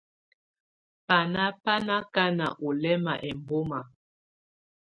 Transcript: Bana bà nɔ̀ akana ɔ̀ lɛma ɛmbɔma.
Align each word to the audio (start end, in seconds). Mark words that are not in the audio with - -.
Bana 1.07 1.43
bà 1.63 1.73
nɔ̀ 1.85 1.97
akana 2.01 2.47
ɔ̀ 2.65 2.71
lɛma 2.81 3.13
ɛmbɔma. 3.29 3.79